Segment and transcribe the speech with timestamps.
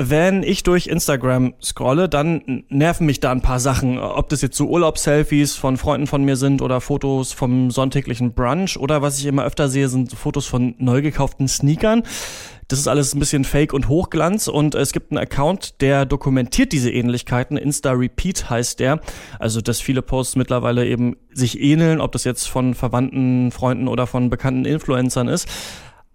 [0.00, 3.98] Wenn ich durch Instagram scrolle, dann nerven mich da ein paar Sachen.
[3.98, 8.78] Ob das jetzt so Urlaubsselfies von Freunden von mir sind oder Fotos vom sonntäglichen Brunch
[8.78, 12.04] oder was ich immer öfter sehe, sind Fotos von neu gekauften Sneakern.
[12.68, 16.70] Das ist alles ein bisschen Fake und Hochglanz und es gibt einen Account, der dokumentiert
[16.70, 17.56] diese Ähnlichkeiten.
[17.56, 19.00] Insta Repeat heißt der.
[19.40, 24.06] Also, dass viele Posts mittlerweile eben sich ähneln, ob das jetzt von Verwandten, Freunden oder
[24.06, 25.48] von bekannten Influencern ist.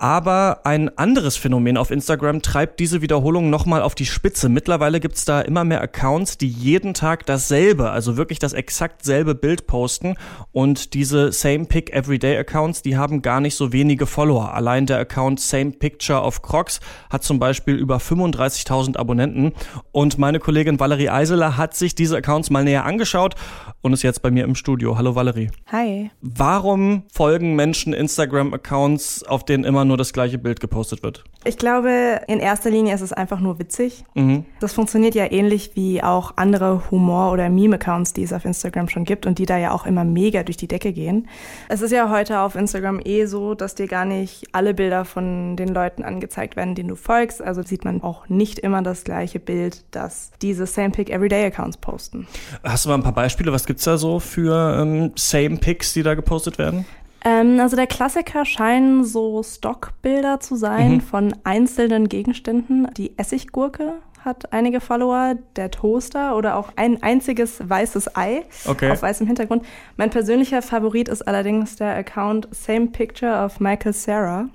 [0.04, 4.50] Aber ein anderes Phänomen auf Instagram treibt diese Wiederholung nochmal auf die Spitze.
[4.50, 9.34] Mittlerweile gibt's da immer mehr Accounts, die jeden Tag dasselbe, also wirklich das exakt selbe
[9.34, 10.16] Bild posten.
[10.52, 14.54] Und diese Same Pic Everyday Accounts, die haben gar nicht so wenige Follower.
[14.54, 19.54] Allein der Account Same Picture of Crocs hat zum Beispiel über 35.000 Abonnenten.
[19.94, 23.36] Und meine Kollegin Valerie Eiseler hat sich diese Accounts mal näher angeschaut
[23.80, 24.98] und ist jetzt bei mir im Studio.
[24.98, 25.50] Hallo Valerie.
[25.72, 26.12] Hi.
[26.20, 31.24] Warum folgen Menschen Instagram-Accounts, auf denen immer nur das gleiche Bild gepostet wird?
[31.46, 34.04] Ich glaube, in erster Linie ist es einfach nur witzig.
[34.14, 34.46] Mhm.
[34.60, 39.04] Das funktioniert ja ähnlich wie auch andere Humor- oder Meme-Accounts, die es auf Instagram schon
[39.04, 41.28] gibt und die da ja auch immer mega durch die Decke gehen.
[41.70, 45.56] Es ist ja heute auf Instagram eh so, dass dir gar nicht alle Bilder von
[45.56, 47.42] den Leuten angezeigt werden, denen du folgst.
[47.42, 51.78] Also sieht man auch nicht immer das gleiche Bild, das diese Same Pick Everyday Accounts
[51.78, 52.28] posten.
[52.64, 53.52] Hast du mal ein paar Beispiele?
[53.52, 56.86] Was gibt's da so für ähm, Same Pics, die da gepostet werden?
[57.24, 61.02] Ähm, also der Klassiker scheinen so Stockbilder zu sein mhm.
[61.02, 62.88] von einzelnen Gegenständen.
[62.98, 68.92] Die Essiggurke hat einige Follower, der Toaster oder auch ein einziges weißes Ei okay.
[68.92, 69.64] auf weißem Hintergrund.
[69.98, 74.50] Mein persönlicher Favorit ist allerdings der Account Same Picture of Michael Sarah.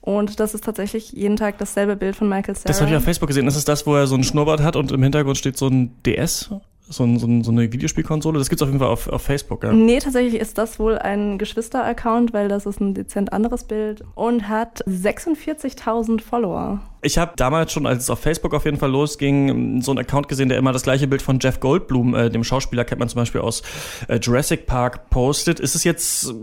[0.00, 2.68] Und das ist tatsächlich jeden Tag dasselbe Bild von Michael Sarah.
[2.68, 3.46] Das habe ich auf Facebook gesehen.
[3.46, 5.96] Das ist das, wo er so einen Schnurrbart hat und im Hintergrund steht so ein
[6.04, 6.50] DS
[6.88, 8.38] so, ein, so, ein, so eine Videospielkonsole?
[8.38, 9.72] Das gibt's auf jeden Fall auf, auf Facebook, ja?
[9.72, 14.48] Nee, tatsächlich ist das wohl ein Geschwister-Account, weil das ist ein dezent anderes Bild und
[14.48, 16.80] hat 46.000 Follower.
[17.02, 20.28] Ich habe damals schon, als es auf Facebook auf jeden Fall losging, so einen Account
[20.28, 23.20] gesehen, der immer das gleiche Bild von Jeff Goldblum, äh, dem Schauspieler, kennt man zum
[23.20, 23.62] Beispiel aus
[24.08, 25.60] äh, Jurassic Park, postet.
[25.60, 26.34] Ist es jetzt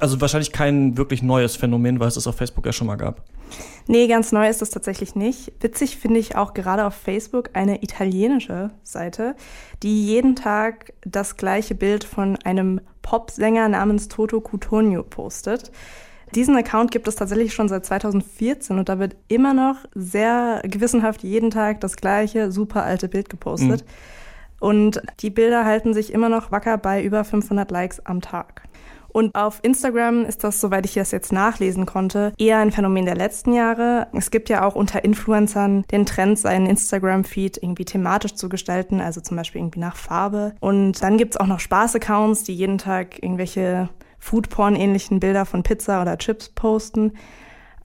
[0.00, 3.22] also wahrscheinlich kein wirklich neues Phänomen, weil es das auf Facebook ja schon mal gab.
[3.86, 5.52] Nee, ganz neu ist das tatsächlich nicht.
[5.60, 9.36] Witzig finde ich auch gerade auf Facebook eine italienische Seite,
[9.82, 15.70] die jeden Tag das gleiche Bild von einem Popsänger namens Toto Cutugno postet.
[16.34, 21.22] Diesen Account gibt es tatsächlich schon seit 2014 und da wird immer noch sehr gewissenhaft
[21.22, 23.84] jeden Tag das gleiche super alte Bild gepostet.
[23.84, 23.90] Mhm.
[24.58, 28.62] Und die Bilder halten sich immer noch wacker bei über 500 Likes am Tag.
[29.16, 33.16] Und auf Instagram ist das, soweit ich das jetzt nachlesen konnte, eher ein Phänomen der
[33.16, 34.08] letzten Jahre.
[34.12, 39.22] Es gibt ja auch unter Influencern den Trend, seinen Instagram-Feed irgendwie thematisch zu gestalten, also
[39.22, 40.54] zum Beispiel irgendwie nach Farbe.
[40.60, 43.88] Und dann gibt's auch noch Spaß-Accounts, die jeden Tag irgendwelche
[44.18, 47.12] Foodporn-ähnlichen Bilder von Pizza oder Chips posten.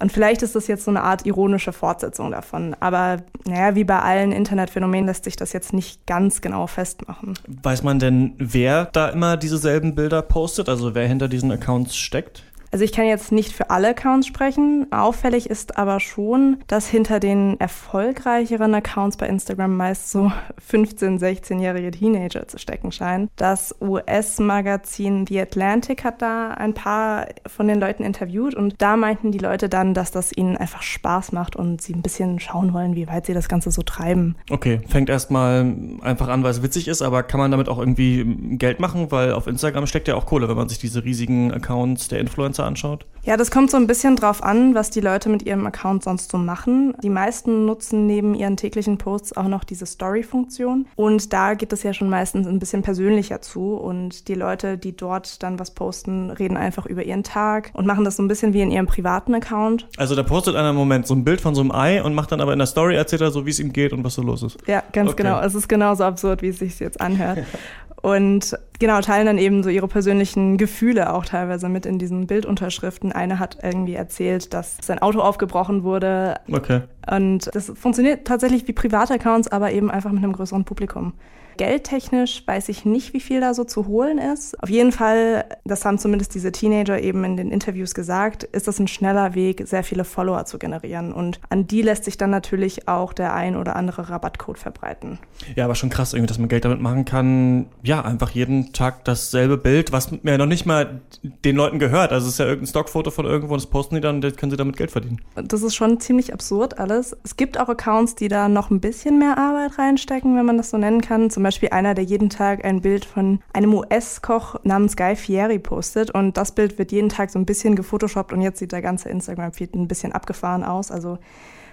[0.02, 2.76] Und vielleicht ist das jetzt so eine Art ironische Fortsetzung davon.
[2.80, 7.36] Aber naja, wie bei allen Internetphänomenen lässt sich das jetzt nicht ganz genau festmachen.
[7.62, 10.70] Weiß man denn, wer da immer dieselben Bilder postet?
[10.70, 12.44] Also wer hinter diesen Accounts steckt?
[12.72, 14.88] Also ich kann jetzt nicht für alle Accounts sprechen.
[14.92, 20.32] Auffällig ist aber schon, dass hinter den erfolgreicheren Accounts bei Instagram meist so
[20.72, 23.30] 15-, 16-jährige Teenager zu stecken scheinen.
[23.36, 29.32] Das US-Magazin The Atlantic hat da ein paar von den Leuten interviewt und da meinten
[29.34, 32.96] die Leute dann, dass das ihnen einfach Spaß macht und sie ein bisschen schauen wollen,
[32.96, 34.36] wie weit sie das Ganze so treiben.
[34.50, 38.24] Okay, fängt erstmal einfach an, weil es witzig ist, aber kann man damit auch irgendwie
[38.58, 39.12] Geld machen?
[39.12, 42.61] Weil auf Instagram steckt ja auch Kohle, wenn man sich diese riesigen Accounts der Influencer
[42.62, 43.06] Ganze anschaut?
[43.24, 46.32] Ja, das kommt so ein bisschen drauf an, was die Leute mit ihrem Account sonst
[46.32, 46.96] so machen.
[47.04, 50.88] Die meisten nutzen neben ihren täglichen Posts auch noch diese Story-Funktion.
[50.96, 53.76] Und da geht es ja schon meistens ein bisschen persönlicher zu.
[53.76, 58.06] Und die Leute, die dort dann was posten, reden einfach über ihren Tag und machen
[58.06, 59.88] das so ein bisschen wie in ihrem privaten Account.
[59.98, 62.32] Also da postet einer im Moment so ein Bild von so einem Ei und macht
[62.32, 64.24] dann aber in der Story, erzählt er so, wie es ihm geht und was so
[64.24, 64.58] los ist.
[64.66, 65.22] Ja, ganz okay.
[65.22, 65.40] genau.
[65.42, 67.38] Es ist genauso absurd, wie es sich jetzt anhört.
[68.02, 73.14] und genau teilen dann eben so ihre persönlichen Gefühle auch teilweise mit in diesen Bildunterschriften.
[73.14, 76.36] Eine hat irgendwie erzählt, dass sein Auto aufgebrochen wurde.
[76.52, 76.82] Okay.
[77.10, 81.14] Und das funktioniert tatsächlich wie private Accounts, aber eben einfach mit einem größeren Publikum.
[81.58, 84.62] Geldtechnisch weiß ich nicht, wie viel da so zu holen ist.
[84.64, 88.80] Auf jeden Fall, das haben zumindest diese Teenager eben in den Interviews gesagt, ist das
[88.80, 91.14] ein schneller Weg, sehr viele Follower zu generieren.
[91.14, 95.20] Und an die lässt sich dann natürlich auch der ein oder andere Rabattcode verbreiten.
[95.56, 97.68] Ja, aber schon krass irgendwie, dass man Geld damit machen kann.
[97.84, 101.02] Ja, einfach jeden Tag dasselbe Bild, was mir noch nicht mal
[101.44, 102.12] den Leuten gehört.
[102.12, 104.58] Also es ist ja irgendein Stockfoto von irgendwo, das posten die dann und können sie
[104.58, 105.20] damit Geld verdienen.
[105.36, 107.16] Das ist schon ziemlich absurd alles alles.
[107.24, 110.70] Es gibt auch Accounts, die da noch ein bisschen mehr Arbeit reinstecken, wenn man das
[110.70, 111.30] so nennen kann.
[111.30, 116.12] Zum Beispiel einer, der jeden Tag ein Bild von einem US-Koch namens Guy Fieri postet.
[116.12, 119.10] Und das Bild wird jeden Tag so ein bisschen gefotoshoppt und jetzt sieht der ganze
[119.10, 120.92] Instagram-Feed ein bisschen abgefahren aus.
[120.92, 121.18] Also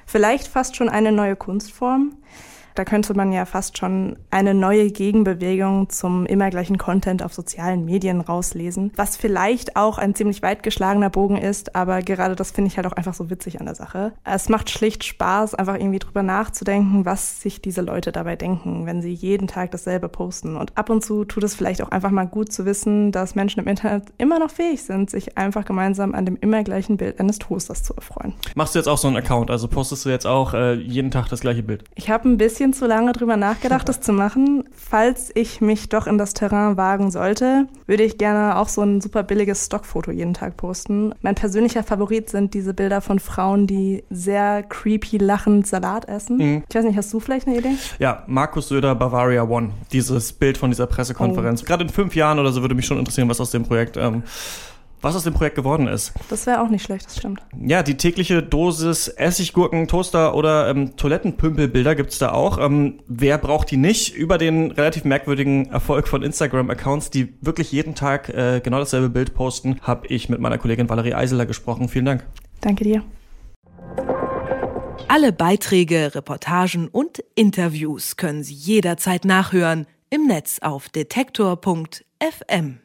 [0.07, 2.15] vielleicht fast schon eine neue Kunstform.
[2.79, 7.85] Da könnte man ja fast schon eine neue Gegenbewegung zum immer gleichen Content auf sozialen
[7.85, 12.69] Medien rauslesen, was vielleicht auch ein ziemlich weit geschlagener Bogen ist, aber gerade das finde
[12.69, 14.13] ich halt auch einfach so witzig an der Sache.
[14.23, 19.03] Es macht schlicht Spaß, einfach irgendwie drüber nachzudenken, was sich diese Leute dabei denken, wenn
[19.03, 20.57] sie jeden Tag dasselbe posten.
[20.57, 23.59] Und ab und zu tut es vielleicht auch einfach mal gut zu wissen, dass Menschen
[23.59, 27.41] im Internet immer noch fähig sind, sich einfach gemeinsam an dem immer gleichen Bild eines
[27.41, 28.35] Toasters zu erfreuen.
[28.55, 29.51] Machst du jetzt auch so einen Account?
[29.51, 31.83] Also postest du jetzt auch äh, jeden Tag das gleiche Bild?
[31.97, 34.65] Ich habe ein bisschen bisschen zu lange drüber nachgedacht, das zu machen.
[34.75, 39.01] Falls ich mich doch in das Terrain wagen sollte, würde ich gerne auch so ein
[39.01, 41.15] super billiges Stockfoto jeden Tag posten.
[41.23, 46.37] Mein persönlicher Favorit sind diese Bilder von Frauen, die sehr creepy lachend Salat essen.
[46.37, 46.63] Mhm.
[46.69, 47.75] Ich weiß nicht, hast du vielleicht eine Idee?
[47.99, 49.71] Ja, Markus Söder, Bavaria One.
[49.93, 51.63] Dieses Bild von dieser Pressekonferenz.
[51.63, 51.67] Oh.
[51.67, 54.23] Gerade in fünf Jahren oder so würde mich schon interessieren, was aus dem Projekt ähm,
[55.01, 56.13] was aus dem Projekt geworden ist.
[56.29, 57.41] Das wäre auch nicht schlecht, das stimmt.
[57.61, 62.59] Ja, die tägliche Dosis Essiggurken, Toaster oder ähm, Toilettenpümpelbilder gibt's da auch.
[62.59, 64.15] Ähm, wer braucht die nicht?
[64.15, 69.35] Über den relativ merkwürdigen Erfolg von Instagram-Accounts, die wirklich jeden Tag äh, genau dasselbe Bild
[69.35, 71.89] posten, habe ich mit meiner Kollegin Valerie Eiseler gesprochen.
[71.89, 72.27] Vielen Dank.
[72.61, 73.03] Danke dir.
[75.11, 82.79] Alle Beiträge, Reportagen und Interviews können Sie jederzeit nachhören im Netz auf detektor.fm.